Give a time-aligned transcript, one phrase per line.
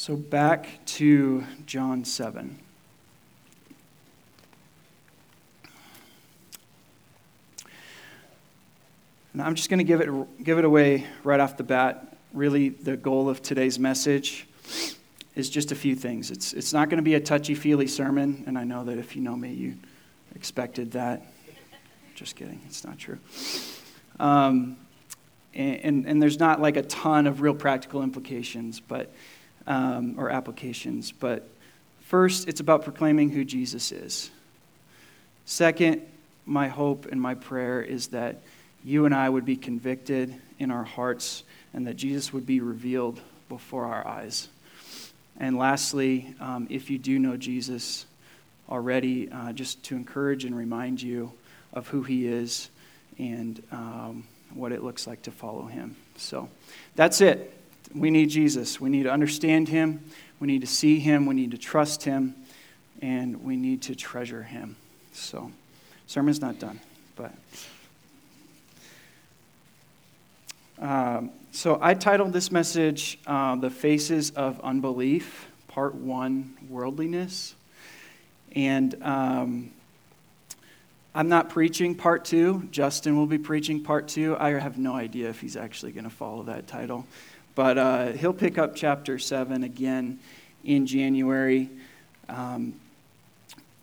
[0.00, 2.56] So back to John 7.
[9.32, 12.16] And I'm just going to give it, give it away right off the bat.
[12.32, 14.46] Really, the goal of today's message
[15.34, 16.30] is just a few things.
[16.30, 19.16] It's, it's not going to be a touchy feely sermon, and I know that if
[19.16, 19.74] you know me, you
[20.36, 21.26] expected that.
[22.14, 23.18] Just kidding, it's not true.
[24.20, 24.76] Um,
[25.54, 29.12] and, and, and, there's not like a ton of real practical implications, but
[29.68, 31.12] um, or applications.
[31.12, 31.48] But
[32.00, 34.30] first, it's about proclaiming who Jesus is.
[35.44, 36.02] Second,
[36.46, 38.40] my hope and my prayer is that
[38.82, 41.44] you and I would be convicted in our hearts
[41.74, 44.48] and that Jesus would be revealed before our eyes.
[45.38, 48.06] And lastly, um, if you do know Jesus
[48.68, 51.32] already, uh, just to encourage and remind you
[51.72, 52.70] of who he is
[53.18, 54.24] and um,
[54.54, 55.96] what it looks like to follow him.
[56.16, 56.48] So
[56.96, 57.57] that's it
[57.94, 58.80] we need Jesus.
[58.80, 60.04] We need to understand him.
[60.40, 61.26] We need to see him.
[61.26, 62.34] We need to trust him.
[63.00, 64.76] And we need to treasure him.
[65.12, 65.50] So,
[66.06, 66.80] sermon's not done,
[67.16, 67.32] but.
[70.78, 77.54] Um, so, I titled this message uh, The Faces of Unbelief, Part 1 Worldliness.
[78.54, 79.70] And um,
[81.14, 82.68] I'm not preaching part two.
[82.70, 84.36] Justin will be preaching part two.
[84.38, 87.06] I have no idea if he's actually going to follow that title.
[87.58, 90.20] But uh, he'll pick up chapter 7 again
[90.62, 91.68] in January.
[92.28, 92.74] Um,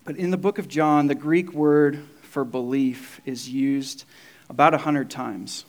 [0.05, 4.05] but in the book of John, the Greek word for belief is used
[4.49, 5.65] about 100 times.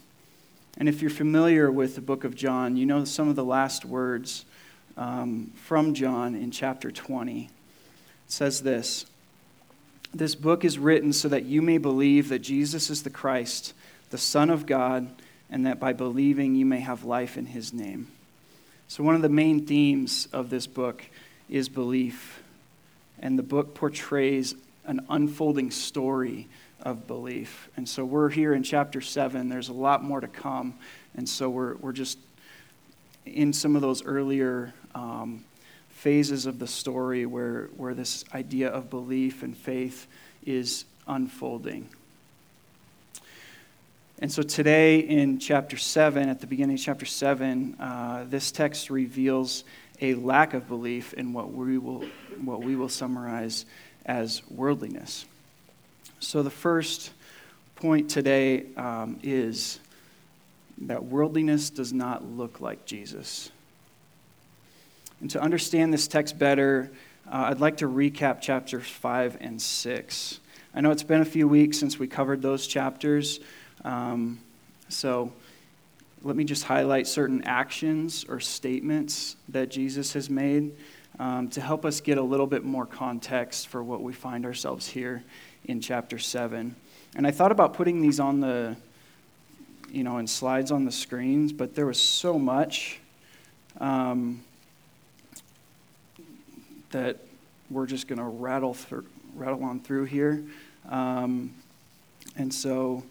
[0.79, 3.84] And if you're familiar with the book of John, you know some of the last
[3.84, 4.45] words
[4.97, 7.47] um, from John in chapter 20.
[7.47, 7.51] It
[8.29, 9.07] says this
[10.15, 13.75] This book is written so that you may believe that Jesus is the Christ,
[14.11, 15.11] the Son of God
[15.50, 18.08] and that by believing you may have life in his name.
[18.89, 21.05] So, one of the main themes of this book
[21.48, 22.42] is belief.
[23.19, 24.54] And the book portrays
[24.84, 26.48] an unfolding story
[26.81, 27.69] of belief.
[27.76, 29.48] And so, we're here in chapter 7.
[29.48, 30.75] There's a lot more to come.
[31.16, 32.19] And so, we're, we're just
[33.25, 35.44] in some of those earlier um,
[35.91, 40.06] phases of the story where, where this idea of belief and faith
[40.44, 41.88] is unfolding.
[44.19, 48.88] And so today in chapter 7, at the beginning of chapter 7, uh, this text
[48.88, 49.65] reveals
[50.00, 52.03] a lack of belief in what we will,
[52.43, 53.66] what we will summarize
[54.06, 55.27] as worldliness.
[56.19, 57.10] So the first
[57.75, 59.81] point today um, is
[60.78, 63.50] that worldliness does not look like Jesus.
[65.21, 66.91] And to understand this text better,
[67.31, 70.41] uh, I'd like to recap chapters 5 and 6.
[70.75, 73.41] I know it's been a few weeks since we covered those chapters.
[73.86, 74.41] Um,
[74.88, 75.32] so
[76.22, 80.72] let me just highlight certain actions or statements that Jesus has made
[81.20, 84.88] um, to help us get a little bit more context for what we find ourselves
[84.88, 85.22] here
[85.66, 86.74] in chapter 7.
[87.14, 88.76] And I thought about putting these on the,
[89.88, 92.98] you know, in slides on the screens, but there was so much
[93.78, 94.42] um,
[96.91, 97.18] that
[97.70, 98.76] we're just going to rattle
[99.36, 100.42] rattle on through here.
[100.88, 101.54] Um,
[102.36, 103.04] and so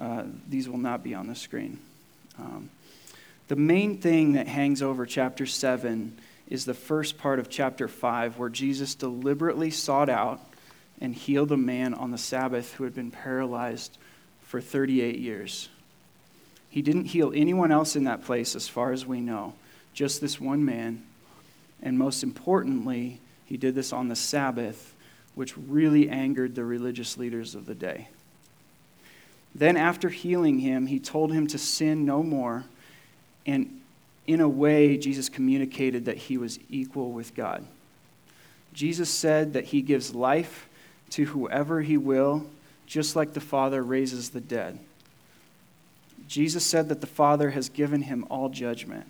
[0.00, 1.78] uh, these will not be on the screen.
[2.38, 2.70] Um,
[3.48, 6.16] the main thing that hangs over chapter 7
[6.48, 10.40] is the first part of chapter 5, where Jesus deliberately sought out
[11.00, 13.98] and healed a man on the Sabbath who had been paralyzed
[14.42, 15.68] for 38 years.
[16.68, 19.54] He didn't heal anyone else in that place, as far as we know,
[19.92, 21.04] just this one man.
[21.82, 24.94] And most importantly, he did this on the Sabbath,
[25.34, 28.08] which really angered the religious leaders of the day.
[29.54, 32.64] Then, after healing him, he told him to sin no more.
[33.46, 33.80] And
[34.26, 37.66] in a way, Jesus communicated that he was equal with God.
[38.72, 40.68] Jesus said that he gives life
[41.10, 42.46] to whoever he will,
[42.86, 44.78] just like the Father raises the dead.
[46.28, 49.06] Jesus said that the Father has given him all judgment.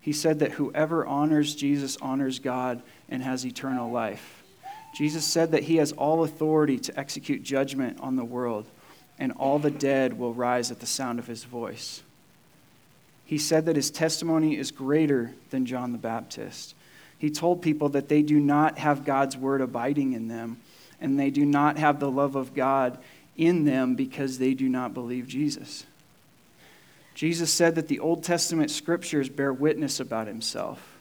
[0.00, 4.42] He said that whoever honors Jesus honors God and has eternal life.
[4.94, 8.66] Jesus said that he has all authority to execute judgment on the world
[9.18, 12.02] and all the dead will rise at the sound of his voice.
[13.24, 16.74] He said that his testimony is greater than John the Baptist.
[17.18, 20.58] He told people that they do not have God's word abiding in them,
[21.00, 22.96] and they do not have the love of God
[23.36, 25.84] in them because they do not believe Jesus.
[27.14, 30.98] Jesus said that the Old Testament scriptures bear witness about himself.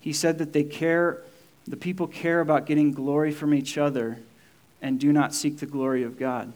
[0.00, 1.22] He said that they care,
[1.68, 4.18] the people care about getting glory from each other
[4.80, 6.52] and do not seek the glory of God.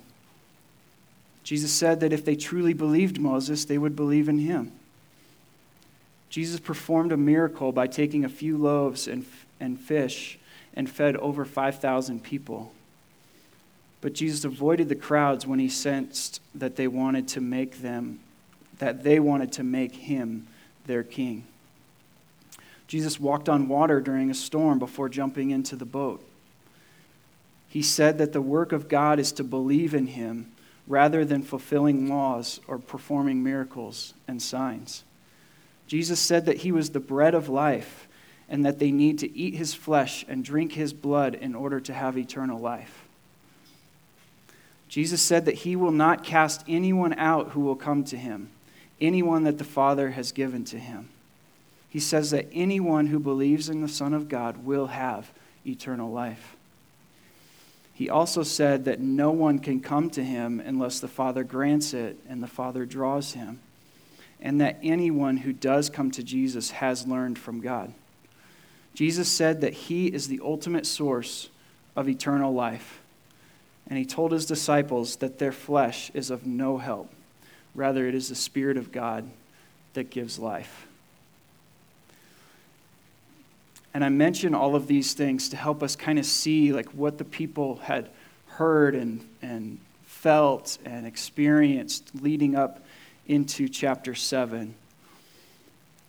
[1.47, 4.73] Jesus said that if they truly believed Moses, they would believe in him.
[6.29, 9.25] Jesus performed a miracle by taking a few loaves and,
[9.61, 10.41] and fish
[10.75, 12.73] and fed over 5,000 people.
[14.01, 18.19] But Jesus avoided the crowds when he sensed that they wanted to make them,
[18.81, 20.49] that they wanted to make him
[20.87, 21.45] their king.
[22.89, 26.27] Jesus walked on water during a storm before jumping into the boat.
[27.69, 30.51] He said that the work of God is to believe in him
[30.87, 35.05] rather than fulfilling laws or performing miracles and signs.
[35.87, 38.09] Jesus said that he was the bread of life
[38.49, 41.93] and that they need to eat his flesh and drink his blood in order to
[41.93, 43.05] have eternal life.
[44.89, 48.51] Jesus said that he will not cast anyone out who will come to him,
[49.01, 51.09] anyone that the Father has given to him.
[51.89, 55.33] He says that anyone who believes in the Son of God will have
[55.67, 56.56] eternal life.
[57.97, 62.19] He also said that no one can come to him unless the Father grants it
[62.29, 63.59] and the Father draws him,
[64.39, 67.95] and that anyone who does come to Jesus has learned from God.
[68.93, 71.49] Jesus said that he is the ultimate source
[71.97, 73.01] of eternal life,
[73.89, 77.11] and he told his disciples that their flesh is of no help.
[77.75, 79.27] Rather, it is the Spirit of God
[79.95, 80.86] that gives life.
[83.97, 87.17] And I mention all of these things to help us kind of see like what
[87.17, 88.11] the people had
[88.45, 92.85] heard and, and felt and experienced leading up
[93.27, 94.75] into chapter 7.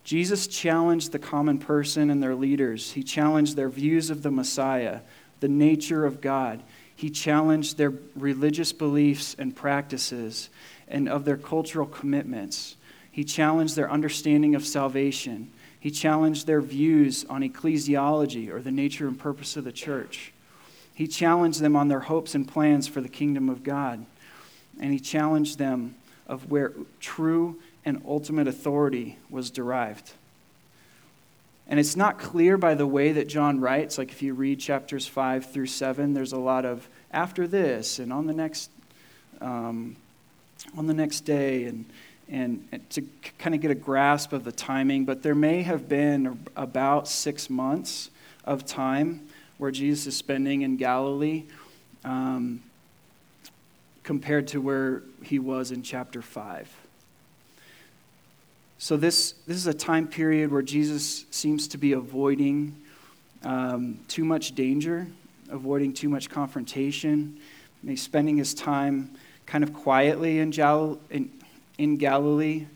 [0.04, 2.92] Jesus challenged the common person and their leaders.
[2.92, 5.00] He challenged their views of the Messiah,
[5.40, 6.62] the nature of God.
[6.94, 10.50] He challenged their religious beliefs and practices
[10.88, 12.76] and of their cultural commitments.
[13.10, 15.52] He challenged their understanding of salvation.
[15.80, 20.32] He challenged their views on ecclesiology or the nature and purpose of the church.
[20.94, 24.04] He challenged them on their hopes and plans for the kingdom of God.
[24.80, 25.94] And he challenged them
[26.26, 30.12] of where true and ultimate authority was derived.
[31.68, 33.98] And it's not clear by the way that John writes.
[33.98, 38.12] Like if you read chapters 5 through 7, there's a lot of after this and
[38.12, 38.70] on the next,
[39.40, 39.96] um,
[40.76, 41.64] on the next day.
[41.64, 41.84] And,
[42.28, 43.02] and to
[43.38, 47.48] kind of get a grasp of the timing, but there may have been about six
[47.48, 48.10] months
[48.44, 49.26] of time
[49.56, 51.44] where Jesus is spending in Galilee
[52.04, 52.62] um,
[54.02, 56.74] compared to where he was in chapter 5.
[58.80, 62.76] So, this, this is a time period where Jesus seems to be avoiding
[63.42, 65.08] um, too much danger,
[65.50, 67.38] avoiding too much confrontation.
[67.84, 69.10] He's spending his time
[69.46, 71.30] kind of quietly in, Jal- in,
[71.78, 72.66] in Galilee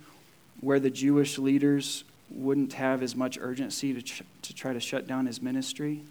[0.60, 5.06] where the Jewish leaders wouldn't have as much urgency to, ch- to try to shut
[5.06, 6.02] down his ministry.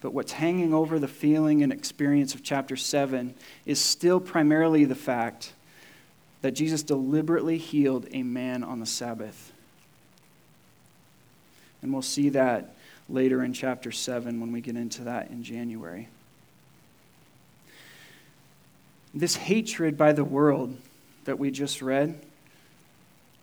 [0.00, 3.34] But what's hanging over the feeling and experience of chapter 7
[3.66, 5.52] is still primarily the fact
[6.42, 9.52] that Jesus deliberately healed a man on the Sabbath.
[11.82, 12.74] And we'll see that
[13.08, 16.08] later in chapter 7 when we get into that in January.
[19.12, 20.78] This hatred by the world
[21.24, 22.20] that we just read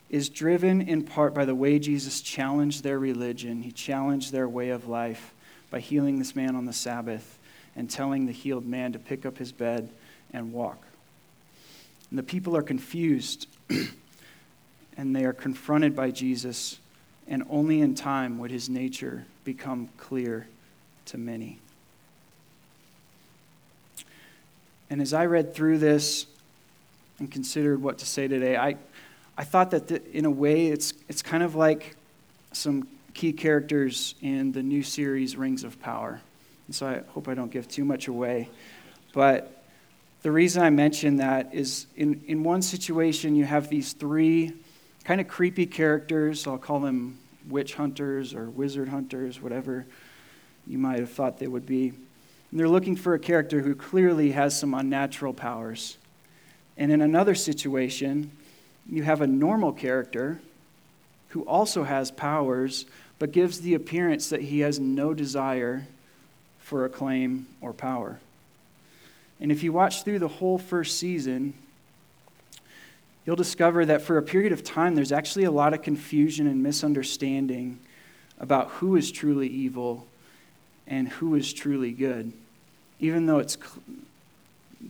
[0.10, 3.62] is driven in part by the way Jesus challenged their religion.
[3.62, 5.34] He challenged their way of life
[5.70, 7.38] by healing this man on the Sabbath
[7.76, 9.90] and telling the healed man to pick up his bed
[10.32, 10.82] and walk.
[12.10, 13.48] And the people are confused
[14.98, 16.80] and they are confronted by Jesus,
[17.28, 20.48] and only in time would his nature become clear
[21.06, 21.60] to many.
[24.90, 26.26] And as I read through this,
[27.20, 28.78] and considered what to say today, I,
[29.38, 31.96] I thought that the, in a way it's, it's kind of like
[32.52, 36.22] some key characters in the new series Rings of Power.
[36.68, 38.50] And so I hope I don't give too much away.
[39.14, 39.64] But
[40.22, 44.54] the reason I mention that is in, in one situation, you have these three
[45.04, 46.46] kind of creepy characters.
[46.46, 49.86] I'll call them witch hunters or wizard hunters, whatever
[50.66, 51.90] you might have thought they would be.
[52.52, 55.98] And they're looking for a character who clearly has some unnatural powers.
[56.78, 58.32] And in another situation,
[58.90, 60.40] you have a normal character
[61.30, 62.86] who also has powers,
[63.20, 65.88] but gives the appearance that he has no desire
[66.60, 68.20] for acclaim or power.
[69.40, 71.54] And if you watch through the whole first season,
[73.26, 76.64] you'll discover that for a period of time, there's actually a lot of confusion and
[76.64, 77.80] misunderstanding
[78.40, 80.06] about who is truly evil
[80.88, 82.32] and who is truly good,
[83.00, 83.58] even though it's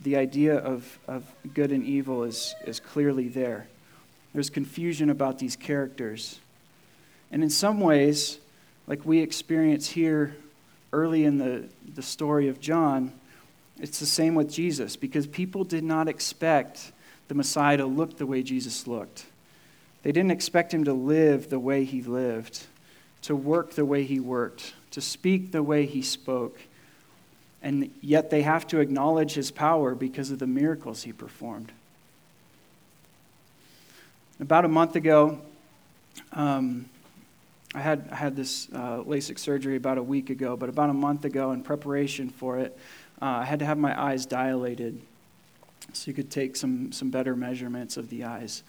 [0.03, 1.23] the idea of, of
[1.53, 3.67] good and evil is, is clearly there.
[4.33, 6.39] There's confusion about these characters.
[7.31, 8.39] And in some ways,
[8.85, 10.35] like we experience here
[10.93, 13.11] early in the, the story of John,
[13.79, 16.91] it's the same with Jesus because people did not expect
[17.27, 19.25] the Messiah to look the way Jesus looked.
[20.03, 22.65] They didn't expect him to live the way he lived,
[23.23, 26.59] to work the way he worked, to speak the way he spoke.
[27.61, 31.71] And yet they have to acknowledge his power because of the miracles he performed.
[34.39, 35.41] About a month ago,
[36.33, 36.87] um,
[37.73, 40.93] I had, I had this uh, LASIK surgery about a week ago, but about a
[40.93, 42.77] month ago, in preparation for it,
[43.21, 45.01] uh, I had to have my eyes dilated
[45.93, 48.63] so you could take some, some better measurements of the eyes.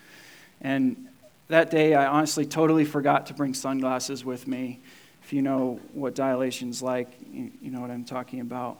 [0.60, 1.08] And
[1.48, 4.80] that day, I honestly totally forgot to bring sunglasses with me.
[5.28, 8.78] If you know what dilation's like, you, know what I'm talking about.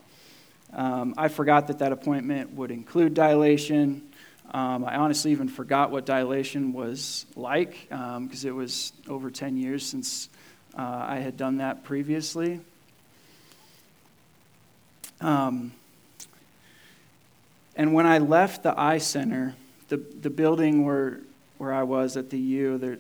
[0.73, 4.09] Um, I forgot that that appointment would include dilation.
[4.53, 9.59] Um, I honestly even forgot what dilation was like because um, it was over 10
[9.59, 10.31] years since
[10.75, 12.61] uh, I had done that previously.
[15.21, 15.73] Um,
[17.77, 19.55] and when I left the eye center,
[19.91, 21.21] the, the building where,
[21.59, 22.97] where I was at the U, there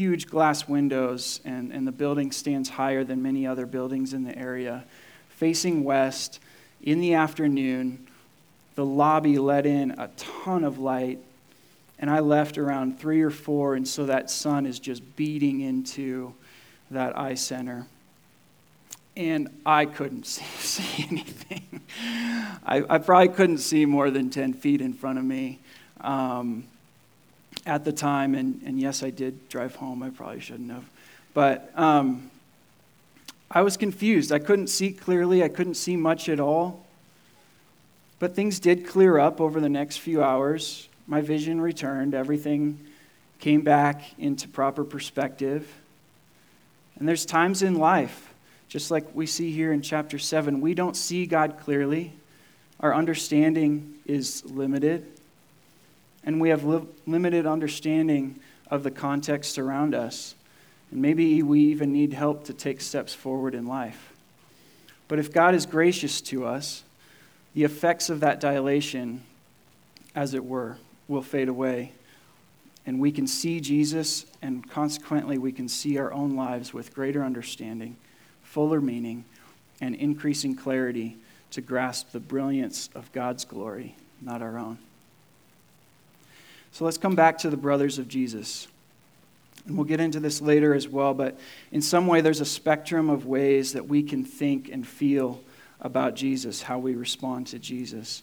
[0.00, 4.34] huge glass windows, and, and the building stands higher than many other buildings in the
[4.34, 4.82] area,
[5.28, 6.40] facing west
[6.82, 8.06] in the afternoon.
[8.76, 11.18] The lobby let in a ton of light,
[11.98, 16.32] and I left around three or four, and so that sun is just beating into
[16.90, 17.86] that eye center
[19.16, 21.82] and I couldn't see, see anything.
[22.64, 25.58] I, I, probably couldn't see more than 10 feet in front of me
[26.00, 26.64] um,
[27.66, 28.34] at the time.
[28.34, 30.02] And, and, yes, I did drive home.
[30.02, 30.88] I probably shouldn't have.
[31.34, 32.30] But um,
[33.50, 34.32] I was confused.
[34.32, 36.84] I couldn't see clearly, I couldn't see much at all.
[38.18, 40.88] But things did clear up over the next few hours.
[41.06, 42.78] My vision returned, everything
[43.38, 45.72] came back into proper perspective.
[46.98, 48.30] And there's times in life
[48.70, 52.12] just like we see here in chapter 7, we don't see God clearly.
[52.78, 55.04] Our understanding is limited.
[56.24, 58.38] And we have li- limited understanding
[58.70, 60.34] of the context around us.
[60.90, 64.12] And maybe we even need help to take steps forward in life.
[65.08, 66.84] But if God is gracious to us,
[67.54, 69.22] the effects of that dilation,
[70.14, 71.92] as it were, will fade away.
[72.86, 77.24] And we can see Jesus, and consequently, we can see our own lives with greater
[77.24, 77.96] understanding
[78.50, 79.24] fuller meaning,
[79.80, 81.16] and increasing clarity
[81.52, 84.76] to grasp the brilliance of God's glory, not our own.
[86.72, 88.68] So let's come back to the brothers of Jesus.
[89.66, 91.38] And we'll get into this later as well, but
[91.70, 95.40] in some way, there's a spectrum of ways that we can think and feel
[95.80, 98.22] about Jesus, how we respond to Jesus.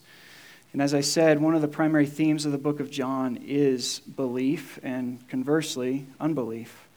[0.73, 3.99] And as I said, one of the primary themes of the book of John is
[3.99, 6.87] belief, and conversely, unbelief.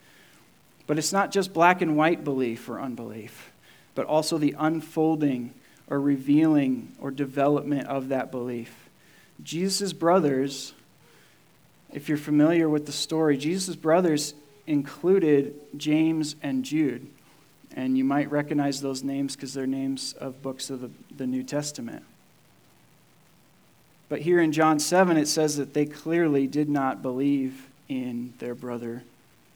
[0.87, 3.52] But it's not just black and white belief or unbelief,
[3.95, 5.52] but also the unfolding
[5.88, 8.88] or revealing or development of that belief.
[9.42, 10.75] Jesus' brothers,
[11.92, 14.35] if you're familiar with the story, Jesus' brothers
[14.66, 17.06] included James and Jude.
[17.75, 21.42] And you might recognize those names because they're names of books of the, the New
[21.42, 22.04] Testament.
[24.09, 28.56] But here in John 7, it says that they clearly did not believe in their
[28.56, 29.04] brother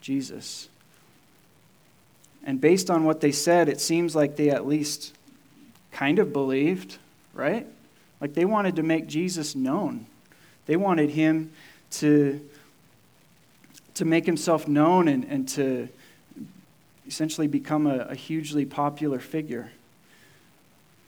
[0.00, 0.68] Jesus.
[2.44, 5.12] And based on what they said, it seems like they at least
[5.90, 6.98] kind of believed,
[7.32, 7.66] right?
[8.20, 10.06] Like they wanted to make Jesus known.
[10.66, 11.52] They wanted him
[12.00, 12.40] to,
[13.94, 15.88] to make himself known and, and to
[17.06, 19.70] essentially become a, a hugely popular figure.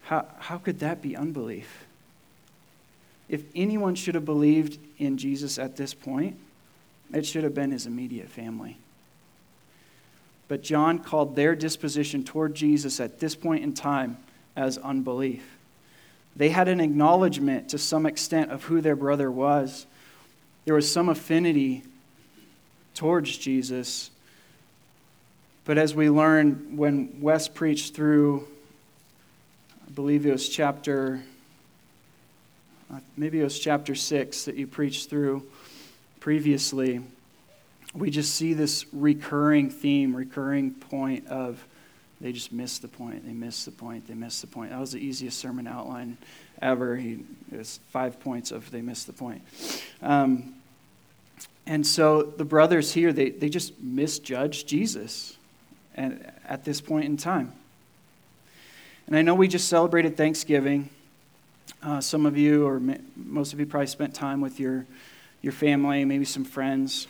[0.03, 1.87] How, how could that be unbelief?
[3.29, 6.37] If anyone should have believed in Jesus at this point,
[7.13, 8.79] it should have been his immediate family.
[10.49, 14.17] But John called their disposition toward Jesus at this point in time
[14.55, 15.45] as unbelief.
[16.37, 19.87] They had an acknowledgement to some extent of who their brother was.
[20.67, 21.83] There was some affinity
[22.95, 24.11] towards Jesus.
[25.65, 28.47] But as we learned when Wes preached through,
[29.87, 31.23] I believe it was chapter,
[32.93, 35.43] uh, maybe it was chapter 6 that you preached through
[36.21, 37.01] previously
[37.97, 41.65] we just see this recurring theme, recurring point of
[42.21, 44.71] they just missed the point, they missed the point, they missed the point.
[44.71, 46.17] That was the easiest sermon outline
[46.63, 46.97] ever.
[46.97, 49.43] He, it was five points of they missed the point.
[50.03, 50.55] Um,
[51.67, 55.37] and so the brothers here, they, they just misjudged Jesus
[55.95, 57.53] and, at this point in time.
[59.07, 60.91] And I know we just celebrated Thanksgiving.
[61.83, 62.81] Uh, some of you, or
[63.17, 64.87] most of you, probably spent time with your,
[65.43, 67.09] your family, maybe some friends.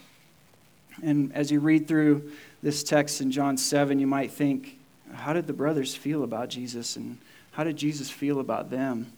[1.03, 2.31] And as you read through
[2.63, 4.77] this text in John 7, you might think,
[5.13, 7.17] how did the brothers feel about Jesus and
[7.51, 9.11] how did Jesus feel about them?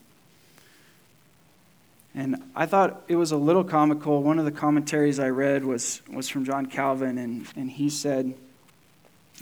[2.19, 4.21] And I thought it was a little comical.
[4.21, 8.33] One of the commentaries I read was, was from John Calvin, and, and he said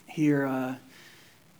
[0.05, 0.75] here, uh,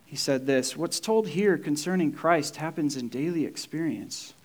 [0.06, 4.36] he said this What's told here concerning Christ happens in daily experience,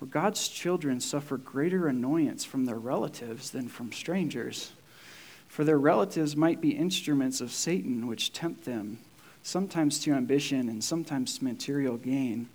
[0.00, 4.72] where God's children suffer greater annoyance from their relatives than from strangers.
[5.46, 8.98] For their relatives might be instruments of Satan, which tempt them,
[9.44, 12.48] sometimes to ambition and sometimes to material gain.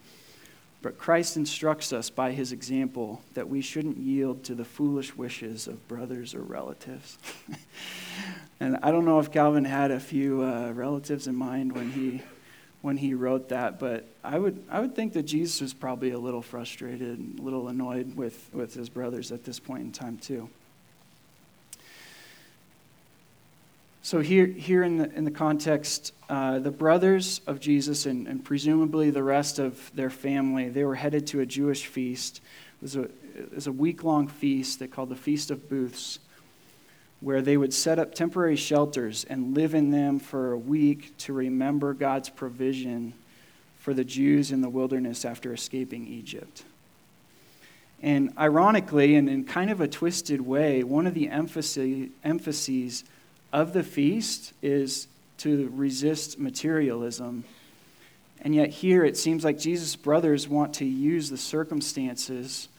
[0.81, 5.67] But Christ instructs us by his example that we shouldn't yield to the foolish wishes
[5.67, 7.19] of brothers or relatives.
[8.59, 12.21] and I don't know if Calvin had a few uh, relatives in mind when he
[12.81, 16.19] when he wrote that, but I would I would think that Jesus was probably a
[16.19, 20.17] little frustrated, and a little annoyed with, with his brothers at this point in time
[20.17, 20.49] too.
[24.03, 28.43] So, here, here in, the, in the context, uh, the brothers of Jesus and, and,
[28.43, 32.37] presumably the rest of their family, they were headed to a Jewish feast.
[32.37, 33.01] It was a,
[33.35, 36.17] it was a week long feast they called the Feast of Booths,
[37.19, 41.33] where they would set up temporary shelters and live in them for a week to
[41.33, 43.13] remember God's provision
[43.77, 46.63] for the Jews in the wilderness after escaping Egypt.
[48.01, 53.03] And ironically, and in kind of a twisted way, one of the emphases, emphases
[53.51, 55.07] of the feast is
[55.39, 57.43] to resist materialism.
[58.41, 62.69] And yet, here it seems like Jesus' brothers want to use the circumstances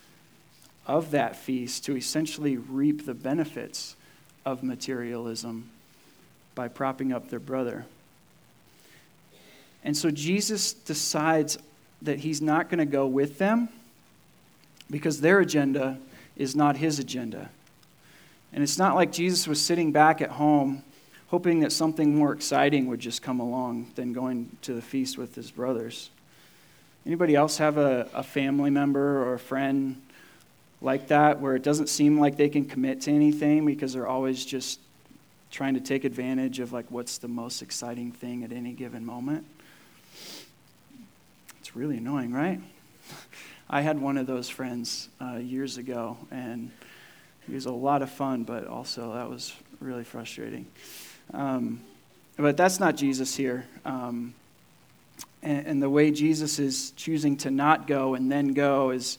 [0.86, 3.96] of that feast to essentially reap the benefits
[4.44, 5.70] of materialism
[6.54, 7.84] by propping up their brother.
[9.84, 11.58] And so Jesus decides
[12.02, 13.68] that he's not going to go with them
[14.90, 15.98] because their agenda
[16.36, 17.50] is not his agenda.
[18.52, 20.82] And it's not like Jesus was sitting back at home
[21.32, 25.34] hoping that something more exciting would just come along than going to the feast with
[25.34, 26.10] his brothers.
[27.06, 29.96] Anybody else have a, a family member or a friend
[30.82, 34.44] like that where it doesn't seem like they can commit to anything because they're always
[34.44, 34.78] just
[35.50, 39.46] trying to take advantage of like what's the most exciting thing at any given moment?
[41.60, 42.60] It's really annoying, right?
[43.70, 46.70] I had one of those friends uh, years ago, and
[47.46, 50.66] he was a lot of fun, but also that was really frustrating.
[51.34, 51.80] Um,
[52.36, 53.66] but that's not Jesus here.
[53.84, 54.34] Um,
[55.42, 59.18] and, and, the way Jesus is choosing to not go and then go is,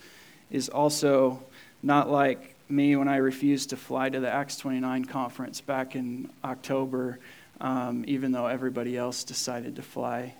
[0.52, 1.44] is also
[1.82, 6.30] not like me when I refused to fly to the Acts 29 conference back in
[6.44, 7.20] October,
[7.62, 10.34] um, even though everybody else decided to fly.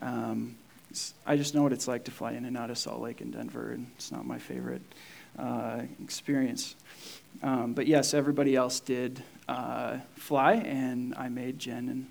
[0.00, 0.56] Um,
[1.26, 3.32] I just know what it's like to fly in and out of Salt Lake and
[3.32, 4.82] Denver, and it's not my favorite
[5.38, 6.74] uh, experience.
[7.42, 12.06] Um, but yes, everybody else did uh, fly, and I made Jen and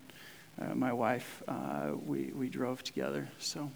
[0.62, 3.28] uh, my wife, uh, we, we drove together.
[3.40, 3.72] So,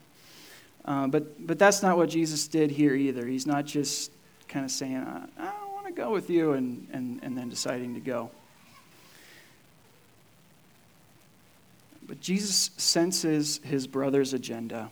[0.85, 3.25] uh, but, but that's not what Jesus did here either.
[3.25, 4.11] He's not just
[4.49, 7.93] kind of saying, I, I want to go with you, and, and, and then deciding
[7.93, 8.31] to go.
[12.05, 14.91] But Jesus senses his brother's agenda.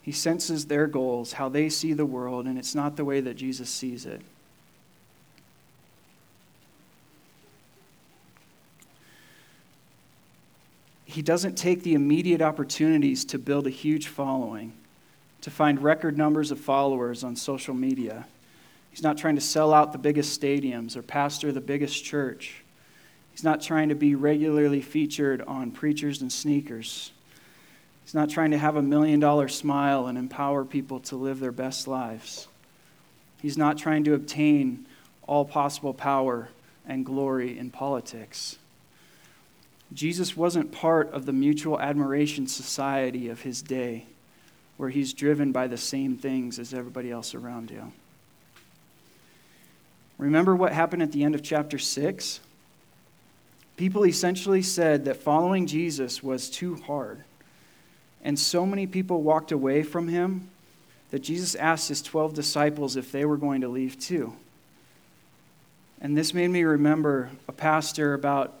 [0.00, 3.34] He senses their goals, how they see the world, and it's not the way that
[3.34, 4.22] Jesus sees it.
[11.16, 14.74] He doesn't take the immediate opportunities to build a huge following,
[15.40, 18.26] to find record numbers of followers on social media.
[18.90, 22.62] He's not trying to sell out the biggest stadiums or pastor the biggest church.
[23.32, 27.12] He's not trying to be regularly featured on preachers and sneakers.
[28.04, 31.50] He's not trying to have a million dollar smile and empower people to live their
[31.50, 32.46] best lives.
[33.40, 34.84] He's not trying to obtain
[35.26, 36.50] all possible power
[36.86, 38.58] and glory in politics.
[39.92, 44.06] Jesus wasn't part of the mutual admiration society of his day,
[44.76, 47.92] where he's driven by the same things as everybody else around him.
[50.18, 52.40] Remember what happened at the end of chapter 6?
[53.76, 57.22] People essentially said that following Jesus was too hard.
[58.22, 60.48] And so many people walked away from him
[61.10, 64.32] that Jesus asked his 12 disciples if they were going to leave too.
[66.00, 68.54] And this made me remember a pastor about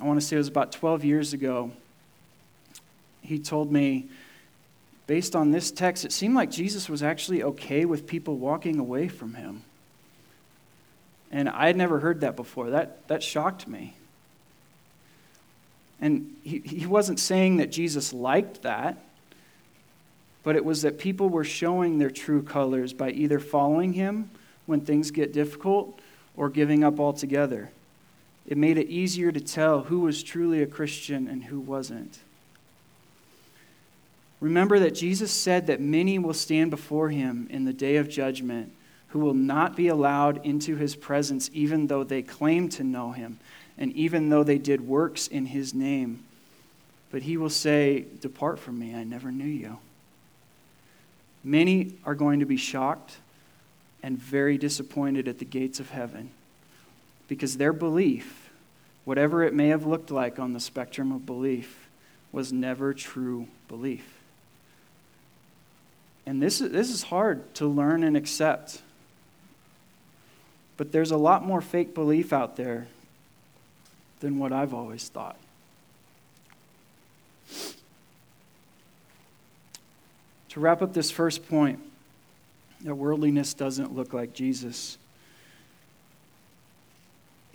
[0.00, 1.70] I want to say it was about 12 years ago,
[3.22, 4.08] he told me,
[5.06, 9.08] based on this text, it seemed like Jesus was actually okay with people walking away
[9.08, 9.62] from him.
[11.30, 12.70] And I had never heard that before.
[12.70, 13.96] That, that shocked me.
[16.00, 18.98] And he, he wasn't saying that Jesus liked that,
[20.42, 24.30] but it was that people were showing their true colors by either following him
[24.66, 25.98] when things get difficult
[26.36, 27.70] or giving up altogether.
[28.46, 32.18] It made it easier to tell who was truly a Christian and who wasn't.
[34.40, 38.72] Remember that Jesus said that many will stand before him in the day of judgment
[39.08, 43.38] who will not be allowed into his presence, even though they claim to know him,
[43.78, 46.22] and even though they did works in his name.
[47.10, 49.78] But he will say, Depart from me, I never knew you.
[51.42, 53.16] Many are going to be shocked
[54.02, 56.30] and very disappointed at the gates of heaven
[57.28, 58.50] because their belief,
[59.04, 61.88] whatever it may have looked like on the spectrum of belief,
[62.32, 64.16] was never true belief.
[66.26, 68.82] And this is, this is hard to learn and accept.
[70.76, 72.88] But there's a lot more fake belief out there
[74.20, 75.36] than what I've always thought.
[80.50, 81.78] To wrap up this first point,
[82.80, 84.98] that worldliness doesn't look like Jesus.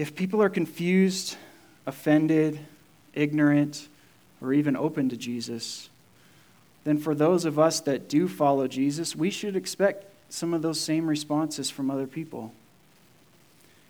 [0.02, 1.38] If people are confused,
[1.86, 2.60] offended,
[3.14, 3.88] ignorant,
[4.42, 5.92] or even open to Jesus,
[6.86, 10.80] then for those of us that do follow Jesus, we should expect some of those
[10.80, 12.52] same responses from other people.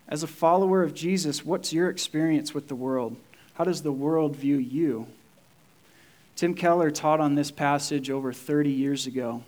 [0.06, 3.16] As a follower of Jesus, what's your experience with the world?
[3.54, 5.06] How does the world view you?
[6.36, 9.44] Tim Keller taught on this passage over 30 years ago.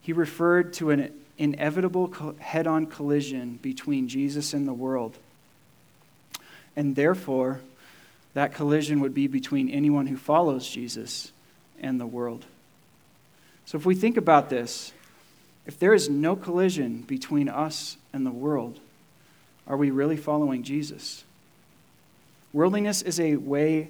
[0.00, 5.18] He referred to an inevitable head on collision between Jesus and the world.
[6.78, 7.60] And therefore,
[8.34, 11.32] that collision would be between anyone who follows Jesus
[11.80, 12.44] and the world.
[13.66, 14.92] So if we think about this,
[15.66, 18.78] if there is no collision between us and the world,
[19.66, 21.24] are we really following Jesus?
[22.52, 23.88] Worldliness is a way,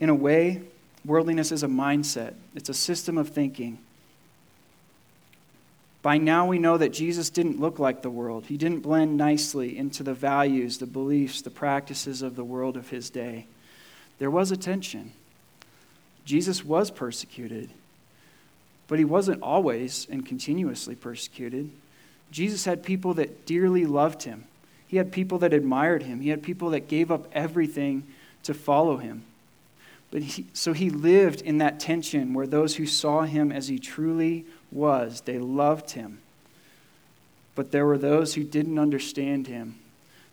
[0.00, 0.62] in a way,
[1.04, 3.76] worldliness is a mindset, it's a system of thinking.
[6.06, 8.46] By now, we know that Jesus didn't look like the world.
[8.46, 12.90] He didn't blend nicely into the values, the beliefs, the practices of the world of
[12.90, 13.48] his day.
[14.20, 15.10] There was a tension.
[16.24, 17.70] Jesus was persecuted,
[18.86, 21.72] but he wasn't always and continuously persecuted.
[22.30, 24.44] Jesus had people that dearly loved him,
[24.86, 28.04] he had people that admired him, he had people that gave up everything
[28.44, 29.24] to follow him.
[30.12, 33.80] But he, so he lived in that tension where those who saw him as he
[33.80, 36.20] truly was, they loved him.
[37.54, 39.76] But there were those who didn't understand him.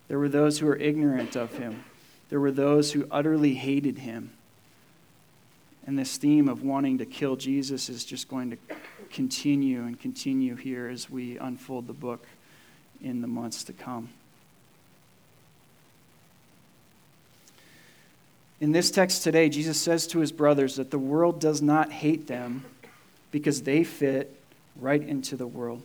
[0.07, 1.85] There were those who were ignorant of him.
[2.29, 4.31] There were those who utterly hated him.
[5.85, 8.57] And this theme of wanting to kill Jesus is just going to
[9.11, 12.25] continue and continue here as we unfold the book
[13.01, 14.09] in the months to come.
[18.59, 22.27] In this text today, Jesus says to his brothers that the world does not hate
[22.27, 22.63] them
[23.33, 24.39] because they fit
[24.79, 25.81] right into the world.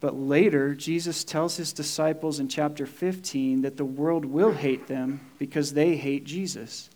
[0.00, 5.20] But later, Jesus tells his disciples in chapter 15 that the world will hate them
[5.36, 6.88] because they hate Jesus.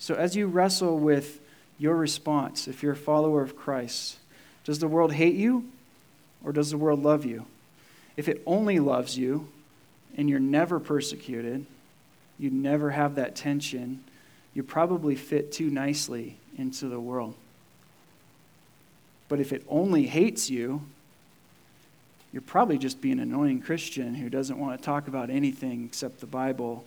[0.00, 1.40] So, as you wrestle with
[1.78, 4.18] your response, if you're a follower of Christ,
[4.64, 5.64] does the world hate you
[6.44, 7.46] or does the world love you?
[8.16, 9.46] If it only loves you
[10.16, 11.66] and you're never persecuted,
[12.36, 14.02] you never have that tension,
[14.54, 17.34] you probably fit too nicely into the world.
[19.28, 20.82] But if it only hates you,
[22.32, 26.20] you're probably just being an annoying Christian who doesn't want to talk about anything except
[26.20, 26.84] the Bible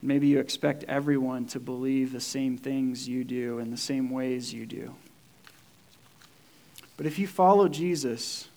[0.00, 4.54] Maybe you expect everyone to believe the same things you do in the same ways
[4.54, 4.94] you do.
[6.96, 8.48] But if you follow Jesus,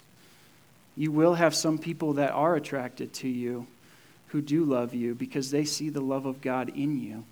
[0.96, 3.66] you will have some people that are attracted to you
[4.28, 7.26] who do love you because they see the love of God in you.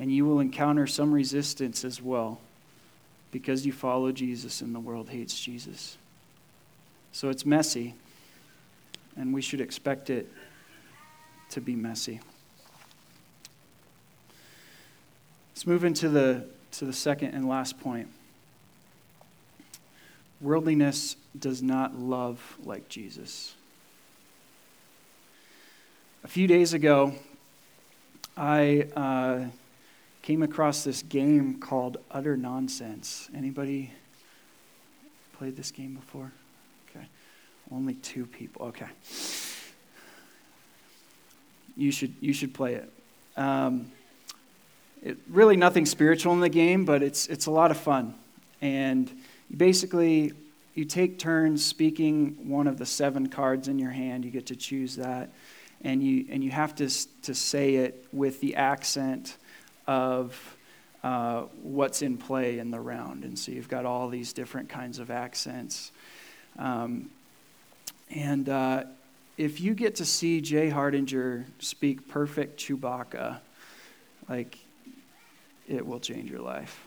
[0.00, 2.40] And you will encounter some resistance as well
[3.30, 5.98] because you follow Jesus and the world hates Jesus.
[7.12, 7.94] So it's messy,
[9.16, 10.32] and we should expect it
[11.50, 12.20] to be messy.
[15.52, 18.08] Let's move into the, to the second and last point.
[20.40, 23.54] Worldliness does not love like Jesus.
[26.24, 27.12] A few days ago,
[28.36, 29.44] I uh,
[30.22, 33.28] came across this game called Utter Nonsense.
[33.34, 33.90] Anybody
[35.38, 36.30] played this game before?
[36.90, 37.06] Okay.
[37.72, 38.66] Only two people.
[38.66, 38.88] Okay.
[41.76, 42.92] You should, you should play it.
[43.36, 43.90] Um,
[45.02, 48.14] it, really nothing spiritual in the game, but it's, it's a lot of fun.
[48.60, 49.10] And
[49.48, 50.32] you basically,
[50.74, 54.26] you take turns speaking one of the seven cards in your hand.
[54.26, 55.30] You get to choose that.
[55.82, 56.90] And you, and you have to,
[57.22, 59.38] to say it with the accent
[59.86, 60.56] of
[61.02, 63.24] uh, what's in play in the round.
[63.24, 65.92] And so you've got all these different kinds of accents.
[66.58, 67.10] Um,
[68.10, 68.84] and uh,
[69.38, 73.38] if you get to see Jay Hardinger speak perfect Chewbacca,
[74.28, 74.58] like
[75.68, 76.84] it will change your life.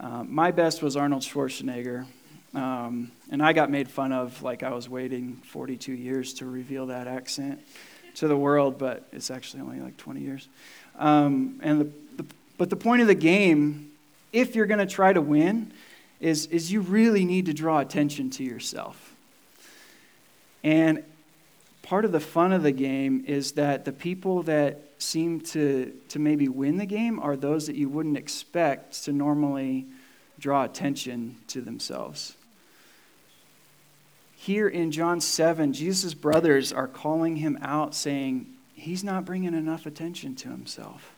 [0.00, 2.06] Um, my best was Arnold Schwarzenegger.
[2.54, 6.86] Um, and I got made fun of like I was waiting 42 years to reveal
[6.86, 7.60] that accent
[8.16, 10.48] to the world, but it's actually only like 20 years.
[10.98, 11.84] Um, and the,
[12.16, 12.26] the,
[12.58, 13.92] but the point of the game,
[14.32, 15.72] if you're going to try to win,
[16.20, 19.14] is, is you really need to draw attention to yourself.
[20.64, 21.04] And
[21.82, 26.18] part of the fun of the game is that the people that seem to, to
[26.18, 29.86] maybe win the game are those that you wouldn't expect to normally
[30.38, 32.35] draw attention to themselves.
[34.46, 39.86] Here in John 7, Jesus' brothers are calling him out, saying, He's not bringing enough
[39.86, 41.16] attention to himself.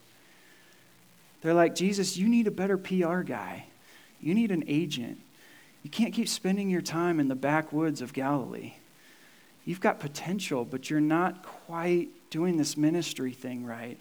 [1.43, 3.67] They're like, Jesus, you need a better PR guy.
[4.19, 5.21] You need an agent.
[5.83, 8.73] You can't keep spending your time in the backwoods of Galilee.
[9.67, 13.99] You've got potential, but you're not quite doing this ministry thing right.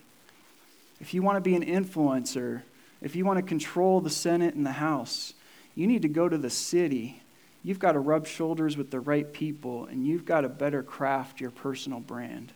[1.01, 2.61] If you want to be an influencer,
[3.01, 5.33] if you want to control the Senate and the House,
[5.75, 7.21] you need to go to the city.
[7.67, 11.41] You've got to rub shoulders with the right people, and you've got to better craft
[11.41, 12.53] your personal brand.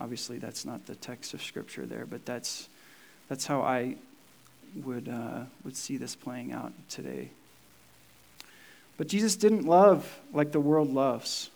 [0.00, 2.68] Obviously, that's not the text of Scripture there, but that's,
[3.28, 3.94] that's how I
[4.82, 7.30] would, uh, would see this playing out today.
[8.96, 11.48] But Jesus didn't love like the world loves.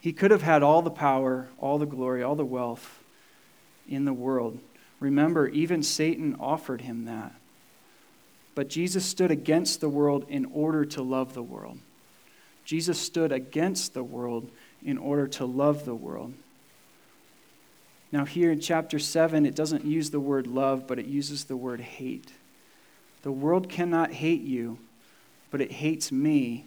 [0.00, 2.98] He could have had all the power, all the glory, all the wealth
[3.88, 4.58] in the world.
[4.98, 7.32] Remember, even Satan offered him that.
[8.60, 11.78] But Jesus stood against the world in order to love the world.
[12.62, 14.50] Jesus stood against the world
[14.84, 16.34] in order to love the world.
[18.12, 21.56] Now, here in chapter 7, it doesn't use the word love, but it uses the
[21.56, 22.34] word hate.
[23.22, 24.78] The world cannot hate you,
[25.50, 26.66] but it hates me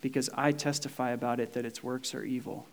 [0.00, 2.66] because I testify about it that its works are evil.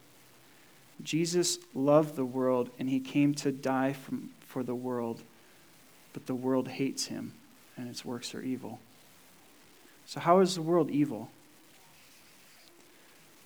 [1.03, 5.21] Jesus loved the world and he came to die from, for the world,
[6.11, 7.33] but the world hates him
[7.77, 8.79] and its works are evil.
[10.05, 11.29] So, how is the world evil?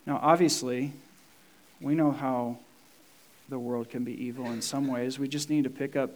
[0.06, 0.94] Now, obviously,
[1.80, 2.58] we know how
[3.50, 5.20] the world can be evil in some ways.
[5.20, 6.12] We just need to pick up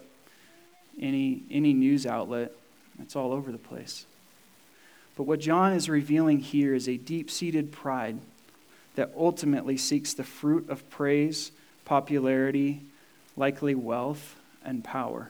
[0.99, 2.53] any, any news outlet,
[3.01, 4.05] it's all over the place.
[5.17, 8.19] But what John is revealing here is a deep seated pride
[8.95, 11.51] that ultimately seeks the fruit of praise,
[11.83, 12.81] popularity,
[13.35, 15.29] likely wealth, and power.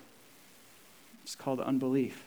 [1.24, 2.25] It's called unbelief.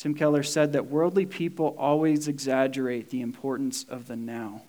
[0.00, 4.62] Tim Keller said that worldly people always exaggerate the importance of the now.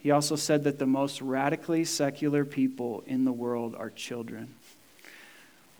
[0.00, 4.54] He also said that the most radically secular people in the world are children.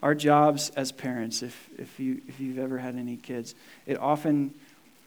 [0.02, 3.54] Our jobs as parents, if, if, you, if you've ever had any kids,
[3.87, 4.52] it often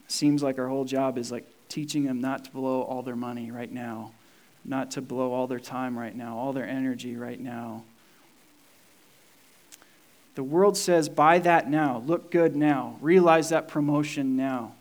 [0.08, 3.52] seems like our whole job is like teaching them not to blow all their money
[3.52, 4.14] right now,
[4.66, 7.84] not to blow all their time right now, all their energy right now.
[10.38, 14.74] The world says, buy that now, look good now, realize that promotion now,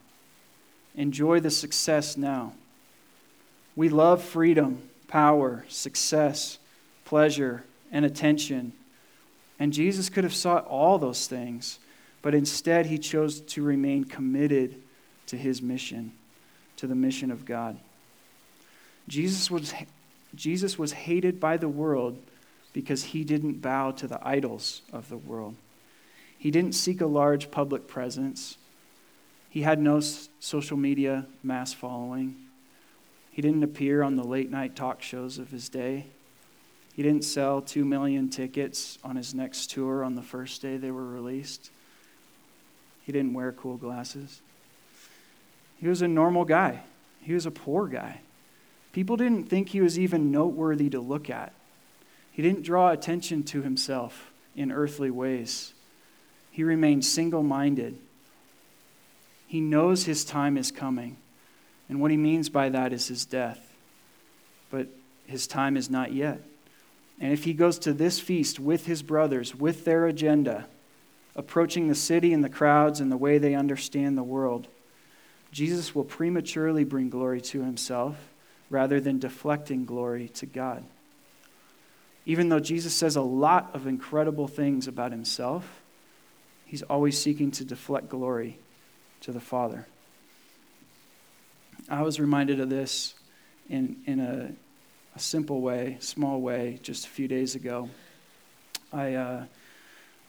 [0.95, 2.53] enjoy the success now.
[3.75, 6.59] We love freedom, power, success,
[7.07, 8.75] pleasure, and attention.
[9.59, 11.79] And Jesus could have sought all those things,
[12.21, 14.83] but instead he chose to remain committed
[15.29, 16.13] to his mission
[16.77, 17.79] to the mission of God.
[19.09, 19.73] Jesus was,
[20.35, 22.19] Jesus was hated by the world
[22.77, 25.55] because he didn't bow to the idols of the world.
[26.37, 28.59] He didn't seek a large public presence.
[29.49, 30.01] He had no
[30.41, 32.37] social media mass following.
[33.31, 36.05] He didn't appear on the late night talk shows of his day.
[36.95, 40.91] He didn't sell two million tickets on his next tour on the first day they
[40.91, 41.71] were released.
[43.05, 44.43] He didn't wear cool glasses.
[45.79, 46.83] He was a normal guy,
[47.23, 48.21] he was a poor guy.
[48.93, 51.55] People didn't think he was even noteworthy to look at.
[52.37, 55.73] He didn't draw attention to himself in earthly ways.
[56.51, 57.97] He remained single minded.
[59.47, 61.17] He knows his time is coming.
[61.89, 63.75] And what he means by that is his death.
[64.71, 64.89] But
[65.27, 66.43] his time is not yet.
[67.19, 70.67] And if he goes to this feast with his brothers, with their agenda,
[71.35, 74.69] approaching the city and the crowds and the way they understand the world,
[75.53, 78.29] Jesus will prematurely bring glory to himself
[78.69, 80.85] rather than deflecting glory to God.
[82.27, 85.81] Even though Jesus says a lot of incredible things about himself,
[86.65, 88.59] he's always seeking to deflect glory
[89.21, 89.87] to the Father.
[91.89, 93.15] I was reminded of this
[93.71, 94.51] in, in a,
[95.15, 97.89] a simple way, small way, just a few days ago.
[98.93, 99.45] I, uh,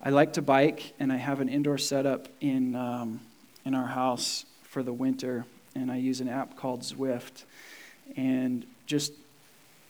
[0.04, 3.22] I like to bike, and I have an indoor setup in, um,
[3.66, 7.44] in our house for the winter, and I use an app called Zwift.
[8.16, 9.14] And just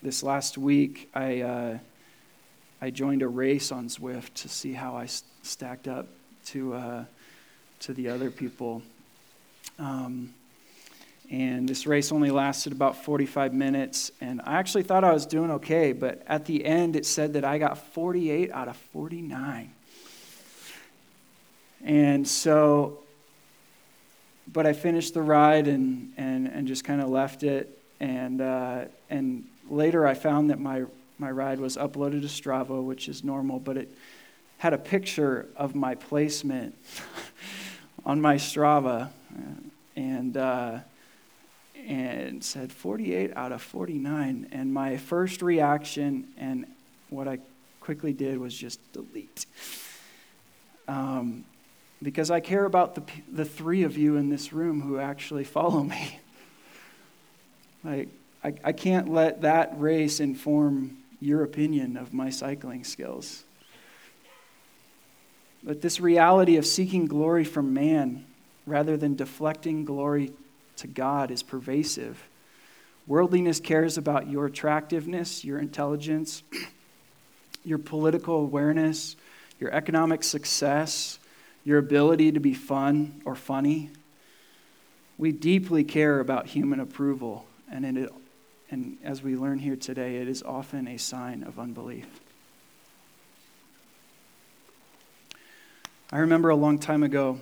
[0.01, 1.77] this last week, I uh,
[2.81, 6.07] I joined a race on Zwift to see how I st- stacked up
[6.47, 7.05] to uh,
[7.79, 8.81] to the other people.
[9.79, 10.33] Um,
[11.29, 14.11] and this race only lasted about 45 minutes.
[14.21, 17.43] And I actually thought I was doing okay, but at the end it said that
[17.43, 19.71] I got 48 out of 49.
[21.83, 22.99] And so,
[24.51, 27.77] but I finished the ride and, and, and just kind of left it.
[27.99, 30.85] And, uh, and later I found that my,
[31.19, 33.95] my ride was uploaded to Strava, which is normal, but it
[34.57, 36.75] had a picture of my placement
[38.05, 39.09] on my Strava.
[39.95, 40.79] And, uh,
[41.87, 44.49] and said 48 out of 49.
[44.51, 46.65] And my first reaction, and
[47.09, 47.39] what I
[47.79, 49.45] quickly did was just delete.
[50.87, 51.45] Um,
[52.03, 55.83] because I care about the, the three of you in this room who actually follow
[55.83, 56.19] me.
[57.83, 58.09] Like,
[58.43, 63.43] I, I can't let that race inform your opinion of my cycling skills.
[65.63, 68.25] But this reality of seeking glory from man
[68.65, 70.31] rather than deflecting glory
[70.77, 72.23] to God is pervasive.
[73.07, 76.43] Worldliness cares about your attractiveness, your intelligence,
[77.63, 79.15] your political awareness,
[79.59, 81.17] your economic success,
[81.63, 83.89] your ability to be fun or funny.
[85.17, 88.13] We deeply care about human approval, and, in it,
[88.69, 92.07] and as we learn here today, it is often a sign of unbelief.
[96.11, 97.39] I remember a long time ago,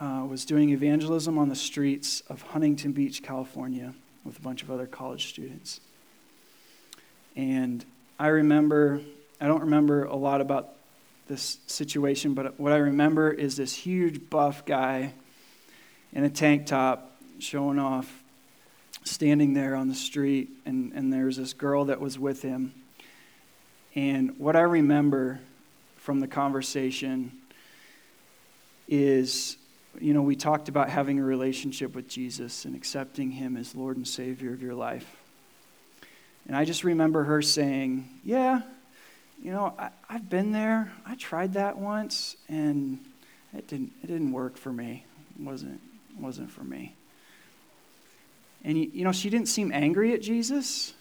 [0.00, 4.70] uh, was doing evangelism on the streets of Huntington Beach, California, with a bunch of
[4.70, 5.80] other college students.
[7.36, 7.84] And
[8.18, 9.00] I remember,
[9.40, 10.70] I don't remember a lot about
[11.28, 15.12] this situation, but what I remember is this huge buff guy
[16.12, 18.23] in a tank top showing off,
[19.04, 22.74] standing there on the street, and, and there's this girl that was with him.
[23.94, 25.40] And what I remember
[25.96, 27.32] from the conversation
[28.88, 29.56] is
[30.00, 33.96] you know, we talked about having a relationship with Jesus and accepting him as Lord
[33.96, 35.16] and Savior of your life.
[36.46, 38.62] And I just remember her saying, Yeah,
[39.42, 40.92] you know, I, have been there.
[41.06, 42.98] I tried that once, and
[43.56, 45.04] it didn't, it didn't work for me.
[45.38, 45.80] It wasn't,
[46.18, 46.94] wasn't for me.
[48.64, 50.94] And, you know, she didn't seem angry at Jesus,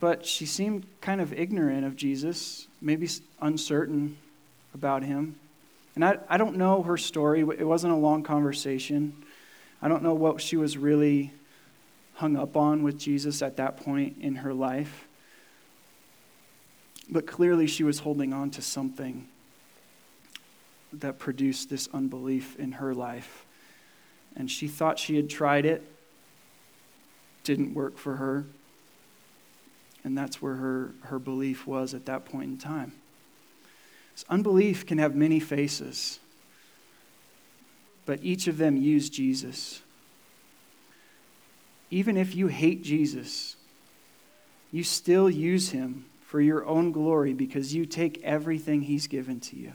[0.00, 3.08] but she seemed kind of ignorant of Jesus, maybe
[3.40, 4.18] uncertain
[4.74, 5.36] about him.
[5.94, 7.40] And I, I don't know her story.
[7.40, 9.24] It wasn't a long conversation.
[9.80, 11.32] I don't know what she was really
[12.14, 15.06] hung up on with Jesus at that point in her life.
[17.08, 19.28] But clearly, she was holding on to something
[20.94, 23.44] that produced this unbelief in her life.
[24.36, 25.82] And she thought she had tried it,
[27.44, 28.46] didn't work for her.
[30.04, 32.92] And that's where her, her belief was at that point in time.
[34.14, 36.18] So unbelief can have many faces,
[38.04, 39.80] but each of them use Jesus.
[41.90, 43.56] Even if you hate Jesus,
[44.70, 49.56] you still use him for your own glory because you take everything he's given to
[49.56, 49.74] you.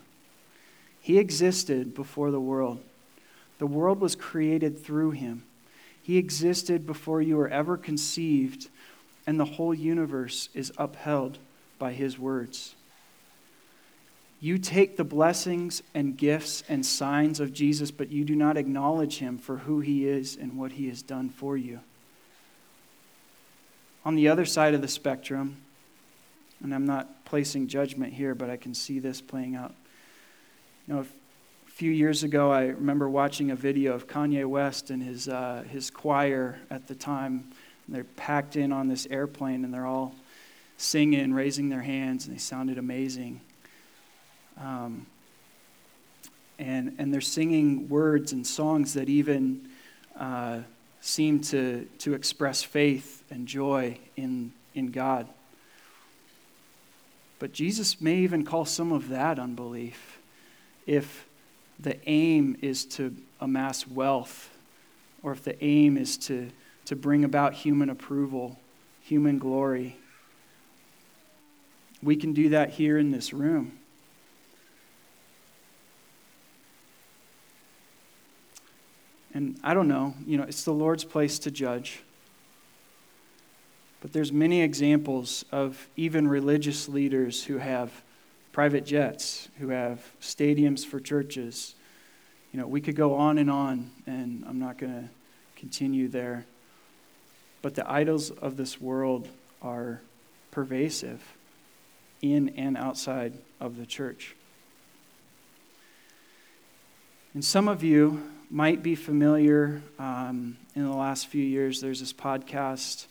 [1.00, 2.84] He existed before the world.
[3.60, 5.47] The world was created through him.
[6.08, 8.70] He existed before you were ever conceived,
[9.28, 11.38] and the whole universe is upheld
[11.78, 12.76] by his words.
[14.40, 19.18] You take the blessings and gifts and signs of Jesus, but you do not acknowledge
[19.18, 21.82] him for who he is and what he has done for you.
[24.06, 25.58] On the other side of the spectrum,
[26.64, 29.76] and I'm not placing judgment here, but I can see this playing out.
[30.88, 31.06] You know, a
[31.78, 35.92] few years ago, I remember watching a video of Kanye West and his, uh, his
[35.92, 37.52] choir at the time.
[37.88, 40.16] they're packed in on this airplane and they're all
[40.78, 43.42] singing, raising their hands, and they sounded amazing.
[44.60, 45.06] Um,
[46.58, 49.70] and, and they're singing words and songs that even
[50.20, 50.62] uh,
[51.00, 55.28] seem to, to express faith and joy in, in God.
[57.38, 60.18] But Jesus may even call some of that unbelief
[60.88, 61.27] if
[61.80, 64.50] the aim is to amass wealth
[65.22, 66.50] or if the aim is to,
[66.86, 68.60] to bring about human approval,
[69.02, 69.98] human glory.
[72.02, 73.80] We can do that here in this room.
[79.34, 82.02] And I don't know, you know, it's the Lord's place to judge.
[84.02, 87.92] But there's many examples of even religious leaders who have
[88.58, 91.76] private jets, who have stadiums for churches.
[92.52, 95.10] You know, we could go on and on, and I'm not going to
[95.56, 96.44] continue there.
[97.62, 99.28] But the idols of this world
[99.62, 100.02] are
[100.50, 101.22] pervasive
[102.24, 104.36] in and outside of the church.
[107.36, 112.12] And some of you might be familiar um, in the last few years, there's this
[112.12, 113.06] podcast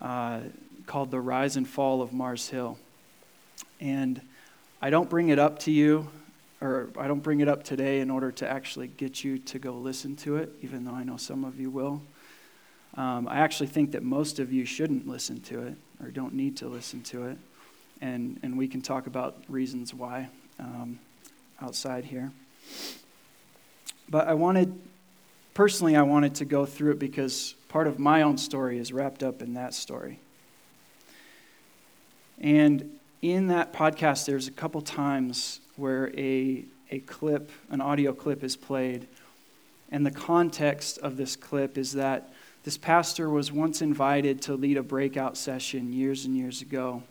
[0.00, 0.42] uh,
[0.86, 2.78] called The Rise and Fall of Mars Hill.
[3.80, 4.20] And
[4.84, 6.08] I don't bring it up to you,
[6.60, 9.72] or I don't bring it up today in order to actually get you to go
[9.72, 12.02] listen to it, even though I know some of you will.
[12.94, 16.58] Um, I actually think that most of you shouldn't listen to it or don't need
[16.58, 17.38] to listen to it.
[18.02, 20.28] And, and we can talk about reasons why
[20.60, 20.98] um,
[21.62, 22.30] outside here.
[24.10, 24.78] But I wanted,
[25.54, 29.22] personally, I wanted to go through it because part of my own story is wrapped
[29.22, 30.18] up in that story.
[32.38, 32.93] And
[33.24, 38.54] in that podcast, there's a couple times where a, a clip, an audio clip, is
[38.54, 39.08] played.
[39.90, 44.76] And the context of this clip is that this pastor was once invited to lead
[44.76, 47.02] a breakout session years and years ago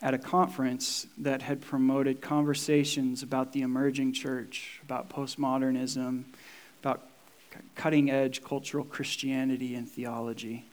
[0.00, 6.24] at a conference that had promoted conversations about the emerging church, about postmodernism,
[6.80, 7.08] about
[7.76, 10.64] cutting edge cultural Christianity and theology.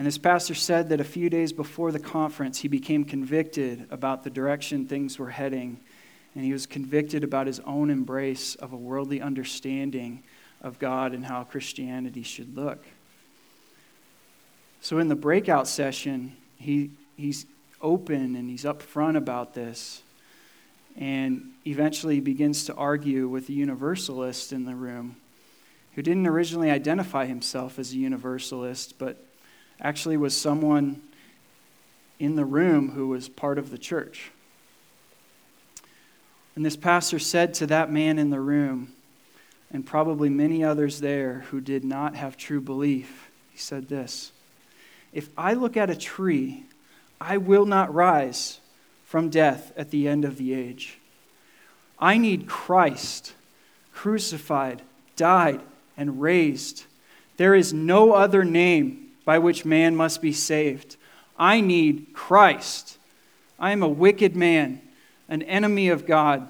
[0.00, 4.24] And this pastor said that a few days before the conference, he became convicted about
[4.24, 5.78] the direction things were heading.
[6.34, 10.22] And he was convicted about his own embrace of a worldly understanding
[10.62, 12.82] of God and how Christianity should look.
[14.80, 17.44] So in the breakout session, he, he's
[17.82, 20.02] open and he's upfront about this.
[20.96, 25.16] And eventually begins to argue with a universalist in the room
[25.94, 29.26] who didn't originally identify himself as a universalist, but
[29.80, 31.02] actually was someone
[32.18, 34.30] in the room who was part of the church.
[36.54, 38.92] And this pastor said to that man in the room,
[39.72, 44.32] and probably many others there who did not have true belief, he said this
[45.12, 46.64] If I look at a tree,
[47.20, 48.60] I will not rise
[49.04, 50.98] from death at the end of the age.
[51.98, 53.34] I need Christ
[53.92, 54.82] crucified,
[55.16, 55.60] died,
[55.96, 56.84] and raised.
[57.36, 60.96] There is no other name by which man must be saved.
[61.38, 62.98] I need Christ.
[63.60, 64.82] I am a wicked man,
[65.28, 66.48] an enemy of God,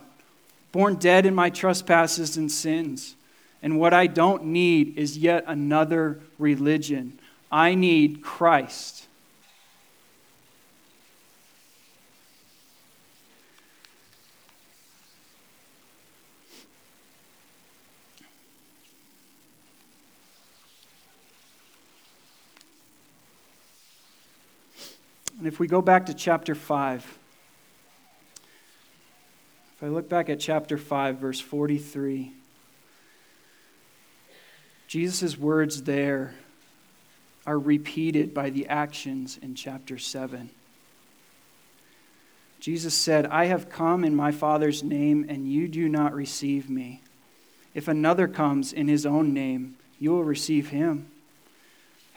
[0.72, 3.16] born dead in my trespasses and sins.
[3.62, 7.18] And what I don't need is yet another religion.
[7.52, 9.08] I need Christ.
[25.40, 27.18] And if we go back to chapter 5,
[29.74, 32.34] if I look back at chapter 5, verse 43,
[34.86, 36.34] Jesus' words there
[37.46, 40.50] are repeated by the actions in chapter 7.
[42.58, 47.00] Jesus said, I have come in my Father's name, and you do not receive me.
[47.72, 51.10] If another comes in his own name, you will receive him.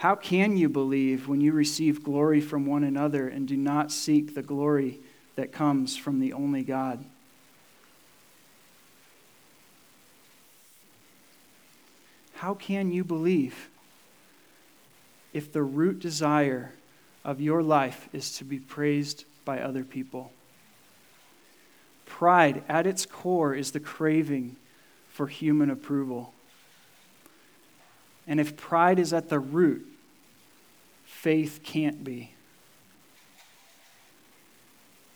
[0.04, 4.36] How can you believe when you receive glory from one another and do not seek
[4.36, 5.00] the glory
[5.38, 7.06] that comes from the only God?
[12.34, 13.70] How can you believe
[15.32, 16.74] if the root desire
[17.24, 20.34] of your life is to be praised by other people?
[22.06, 24.58] Pride, at its core, is the craving
[25.08, 26.34] for human approval.
[28.28, 29.92] And if pride is at the root,
[31.24, 32.34] faith can't be.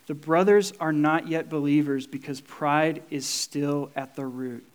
[0.06, 4.66] The brothers are not yet believers because pride is still at the root.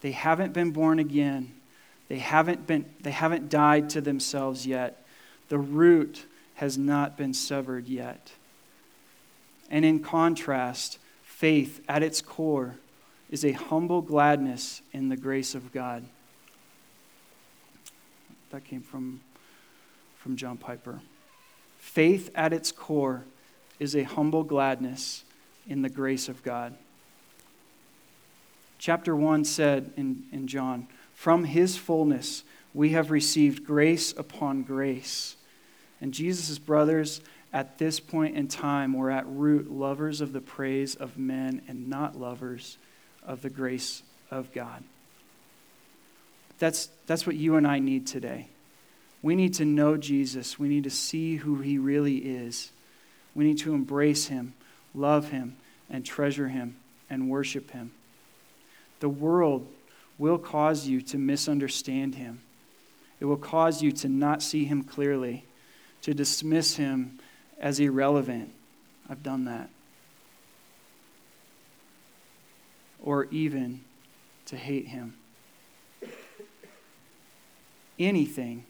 [0.00, 1.54] They haven't been born again.
[2.08, 5.06] They haven't, been, they haven't died to themselves yet.
[5.50, 8.32] The root has not been severed yet.
[9.70, 12.74] And in contrast, faith at its core
[13.30, 16.04] is a humble gladness in the grace of God.
[18.50, 19.20] That came from
[20.26, 21.02] from John Piper.
[21.78, 23.22] Faith at its core
[23.78, 25.22] is a humble gladness
[25.68, 26.74] in the grace of God.
[28.76, 32.42] Chapter 1 said in, in John, From his fullness
[32.74, 35.36] we have received grace upon grace.
[36.00, 37.20] And Jesus' brothers
[37.52, 41.88] at this point in time were at root lovers of the praise of men and
[41.88, 42.78] not lovers
[43.24, 44.02] of the grace
[44.32, 44.82] of God.
[46.58, 48.48] That's, that's what you and I need today.
[49.22, 50.58] We need to know Jesus.
[50.58, 52.70] We need to see who he really is.
[53.34, 54.54] We need to embrace him,
[54.94, 55.56] love him,
[55.90, 56.76] and treasure him
[57.10, 57.92] and worship him.
[59.00, 59.68] The world
[60.18, 62.40] will cause you to misunderstand him.
[63.20, 65.44] It will cause you to not see him clearly,
[66.02, 67.18] to dismiss him
[67.58, 68.52] as irrelevant.
[69.08, 69.70] I've done that.
[73.02, 73.82] Or even
[74.46, 75.14] to hate him.
[77.98, 78.64] Anything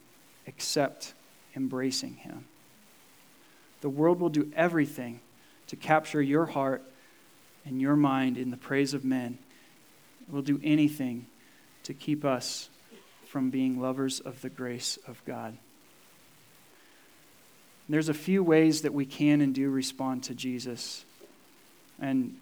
[0.46, 1.14] except
[1.54, 2.46] embracing him.
[3.80, 5.20] The world will do everything
[5.68, 6.82] to capture your heart
[7.64, 9.38] and your mind in the praise of men.
[10.26, 11.26] It will do anything
[11.84, 12.68] to keep us
[13.26, 15.56] from being lovers of the grace of God.
[17.88, 21.04] There's a few ways that we can and do respond to Jesus.
[22.00, 22.36] And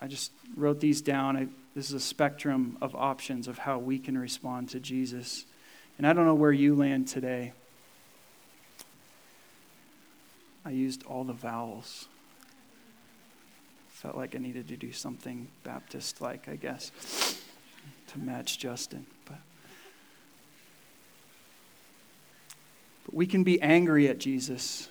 [0.00, 1.36] I just wrote these down.
[1.36, 5.44] I, this is a spectrum of options of how we can respond to Jesus.
[5.98, 7.52] And I don't know where you land today.
[10.64, 12.06] I used all the vowels.
[13.88, 16.92] Felt like I needed to do something Baptist like, I guess,
[18.08, 19.06] to match Justin.
[19.24, 19.38] But,
[23.04, 24.88] but we can be angry at Jesus.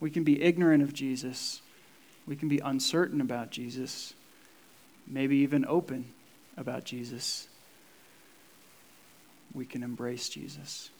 [0.00, 1.60] We can be ignorant of Jesus.
[2.26, 4.14] We can be uncertain about Jesus.
[5.06, 6.12] Maybe even open
[6.56, 7.47] about Jesus.
[9.54, 10.90] We can embrace Jesus.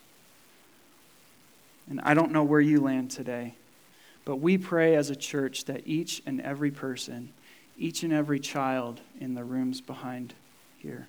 [1.88, 3.54] And I don't know where you land today,
[4.24, 7.30] but we pray as a church that each and every person
[7.78, 10.34] each and every child in the rooms behind
[10.78, 11.06] here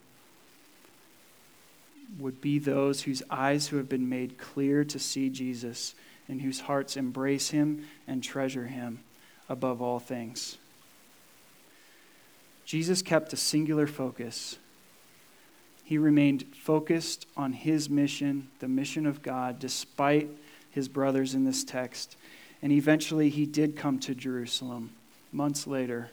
[2.20, 5.96] would be those whose eyes who have been made clear to see Jesus
[6.28, 9.00] and whose hearts embrace him and treasure him
[9.48, 10.58] above all things.
[12.66, 14.58] Jesus kept a singular focus.
[15.90, 20.30] He remained focused on his mission, the mission of God, despite
[20.70, 22.16] his brothers in this text.
[22.62, 24.92] And eventually he did come to Jerusalem
[25.32, 26.12] months later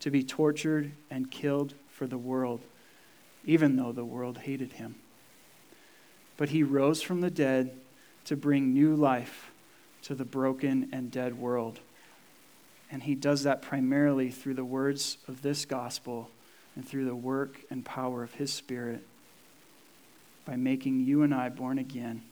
[0.00, 2.62] to be tortured and killed for the world,
[3.44, 4.94] even though the world hated him.
[6.38, 7.78] But he rose from the dead
[8.24, 9.52] to bring new life
[10.04, 11.80] to the broken and dead world.
[12.90, 16.30] And he does that primarily through the words of this gospel
[16.74, 19.06] and through the work and power of his Spirit
[20.44, 22.22] by making you and I born again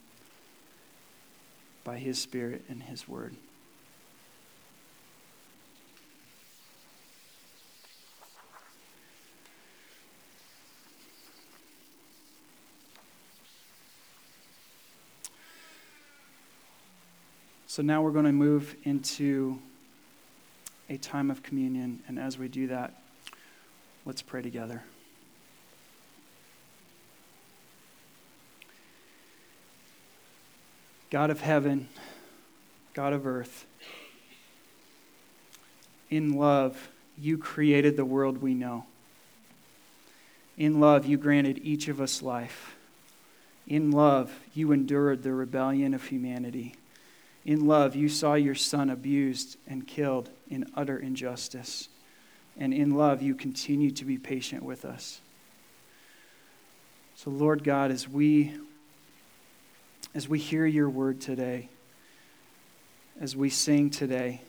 [1.84, 3.36] by his Spirit and his word.
[17.66, 19.58] So now we're going to move into
[20.88, 22.02] a time of communion.
[22.08, 22.99] And as we do that,
[24.04, 24.82] let's pray together.
[31.10, 31.88] God of heaven,
[32.94, 33.66] God of earth,
[36.08, 38.84] in love, you created the world we know.
[40.56, 42.76] In love, you granted each of us life.
[43.66, 46.74] In love, you endured the rebellion of humanity.
[47.44, 51.88] In love, you saw your son abused and killed in utter injustice.
[52.58, 55.20] And in love, you continue to be patient with us.
[57.14, 58.54] So, Lord God, as we
[60.14, 61.68] as we hear your word today,
[63.20, 64.40] as we sing today,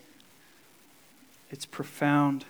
[1.50, 2.44] it's profound.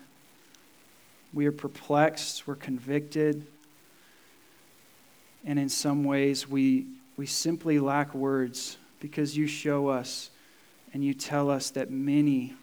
[1.34, 3.46] We are perplexed, we're convicted,
[5.44, 6.86] and in some ways we,
[7.16, 10.30] we simply lack words because you show us
[10.94, 12.54] and you tell us that many,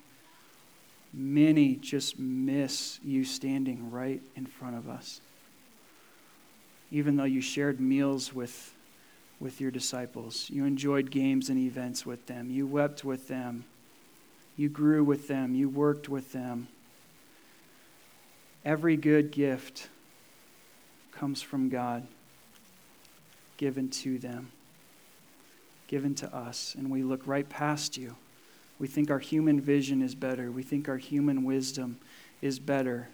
[1.14, 5.22] many just miss you standing right in front of us.
[6.92, 8.74] Even though you shared meals with,
[9.40, 13.66] with your disciples, you enjoyed games and events with them, you wept with them,
[14.58, 16.68] you grew with them, you worked with them.
[18.66, 19.88] Every good gift
[21.12, 22.08] comes from God,
[23.58, 24.52] given to them
[25.90, 28.16] given to us, and we look right past you.
[28.80, 32.00] We think our human vision is better, we think our human wisdom
[32.42, 33.10] is better.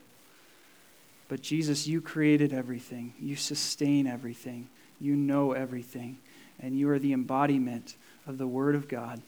[1.27, 4.69] But Jesus, you created everything, you sustain everything,
[5.01, 6.19] you know everything,
[6.59, 7.95] and you are the embodiment
[8.27, 9.21] of the Word of God.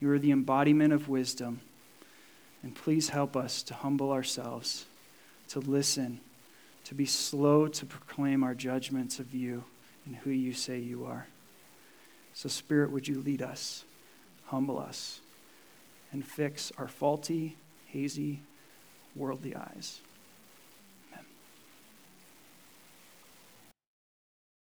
[0.00, 1.60] You are the embodiment of wisdom.
[2.62, 4.86] And please help us to humble ourselves,
[5.48, 6.20] to listen,
[6.84, 9.64] to be slow to proclaim our judgments of you
[10.06, 11.26] and who you say you are.
[12.32, 13.84] So, Spirit, would you lead us,
[14.46, 15.20] humble us,
[16.12, 17.56] and fix our faulty,
[17.86, 18.40] hazy,
[19.14, 20.00] worldly eyes?